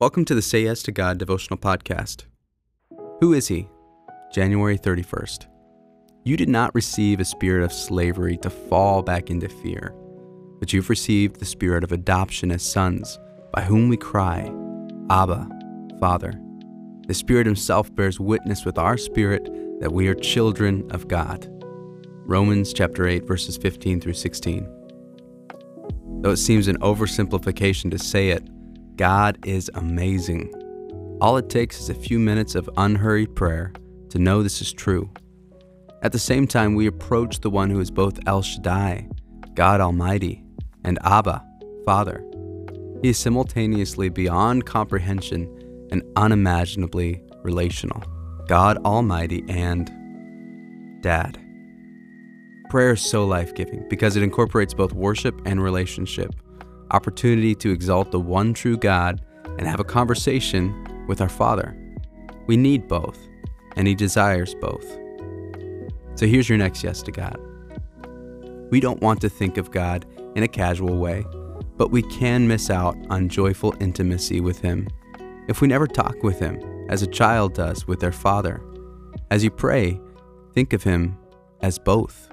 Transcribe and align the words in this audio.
Welcome 0.00 0.24
to 0.24 0.34
the 0.34 0.40
Say 0.40 0.62
Yes 0.62 0.82
to 0.84 0.92
God 0.92 1.18
devotional 1.18 1.58
podcast. 1.58 2.24
Who 3.20 3.34
is 3.34 3.48
He? 3.48 3.68
January 4.32 4.78
31st. 4.78 5.46
You 6.24 6.38
did 6.38 6.48
not 6.48 6.74
receive 6.74 7.20
a 7.20 7.24
spirit 7.26 7.62
of 7.62 7.70
slavery 7.70 8.38
to 8.38 8.48
fall 8.48 9.02
back 9.02 9.28
into 9.28 9.50
fear, 9.50 9.94
but 10.58 10.72
you've 10.72 10.88
received 10.88 11.38
the 11.38 11.44
spirit 11.44 11.84
of 11.84 11.92
adoption 11.92 12.50
as 12.50 12.62
sons, 12.62 13.18
by 13.52 13.60
whom 13.60 13.90
we 13.90 13.98
cry, 13.98 14.50
Abba, 15.10 15.46
Father. 16.00 16.32
The 17.06 17.12
Spirit 17.12 17.44
Himself 17.44 17.94
bears 17.94 18.18
witness 18.18 18.64
with 18.64 18.78
our 18.78 18.96
spirit 18.96 19.44
that 19.80 19.92
we 19.92 20.08
are 20.08 20.14
children 20.14 20.90
of 20.92 21.08
God. 21.08 21.46
Romans 22.24 22.72
chapter 22.72 23.06
8 23.06 23.26
verses 23.26 23.58
15 23.58 24.00
through 24.00 24.14
16. 24.14 24.66
Though 26.22 26.30
it 26.30 26.38
seems 26.38 26.68
an 26.68 26.78
oversimplification 26.78 27.90
to 27.90 27.98
say 27.98 28.30
it, 28.30 28.42
God 29.00 29.38
is 29.46 29.70
amazing. 29.72 30.52
All 31.22 31.38
it 31.38 31.48
takes 31.48 31.80
is 31.80 31.88
a 31.88 31.94
few 31.94 32.18
minutes 32.18 32.54
of 32.54 32.68
unhurried 32.76 33.34
prayer 33.34 33.72
to 34.10 34.18
know 34.18 34.42
this 34.42 34.60
is 34.60 34.74
true. 34.74 35.10
At 36.02 36.12
the 36.12 36.18
same 36.18 36.46
time, 36.46 36.74
we 36.74 36.86
approach 36.86 37.40
the 37.40 37.48
one 37.48 37.70
who 37.70 37.80
is 37.80 37.90
both 37.90 38.18
El 38.26 38.42
Shaddai, 38.42 39.08
God 39.54 39.80
Almighty, 39.80 40.44
and 40.84 40.98
Abba, 41.02 41.42
Father. 41.86 42.22
He 43.00 43.08
is 43.08 43.16
simultaneously 43.16 44.10
beyond 44.10 44.66
comprehension 44.66 45.48
and 45.90 46.02
unimaginably 46.16 47.22
relational. 47.42 48.02
God 48.48 48.76
Almighty 48.84 49.42
and 49.48 49.90
Dad. 51.00 51.40
Prayer 52.68 52.92
is 52.92 53.00
so 53.00 53.24
life 53.24 53.54
giving 53.54 53.88
because 53.88 54.16
it 54.16 54.22
incorporates 54.22 54.74
both 54.74 54.92
worship 54.92 55.40
and 55.46 55.62
relationship 55.62 56.34
opportunity 56.90 57.54
to 57.56 57.70
exalt 57.70 58.10
the 58.10 58.20
one 58.20 58.54
true 58.54 58.76
God 58.76 59.20
and 59.58 59.66
have 59.66 59.80
a 59.80 59.84
conversation 59.84 61.04
with 61.06 61.20
our 61.20 61.28
Father. 61.28 61.76
We 62.46 62.56
need 62.56 62.88
both, 62.88 63.18
and 63.76 63.86
He 63.86 63.94
desires 63.94 64.54
both. 64.60 64.84
So 66.14 66.26
here's 66.26 66.48
your 66.48 66.58
next 66.58 66.84
yes 66.84 67.02
to 67.02 67.12
God. 67.12 67.38
We 68.70 68.80
don't 68.80 69.00
want 69.00 69.20
to 69.22 69.28
think 69.28 69.56
of 69.56 69.70
God 69.70 70.06
in 70.36 70.42
a 70.42 70.48
casual 70.48 70.96
way, 70.96 71.24
but 71.76 71.90
we 71.90 72.02
can 72.02 72.46
miss 72.46 72.70
out 72.70 72.96
on 73.10 73.28
joyful 73.28 73.74
intimacy 73.80 74.40
with 74.40 74.60
Him 74.60 74.88
if 75.48 75.60
we 75.60 75.68
never 75.68 75.86
talk 75.86 76.22
with 76.22 76.38
Him 76.38 76.86
as 76.88 77.02
a 77.02 77.06
child 77.06 77.54
does 77.54 77.86
with 77.86 78.00
their 78.00 78.12
father. 78.12 78.62
As 79.30 79.42
you 79.42 79.50
pray, 79.50 80.00
think 80.54 80.72
of 80.72 80.82
Him 80.82 81.18
as 81.62 81.78
both. 81.78 82.29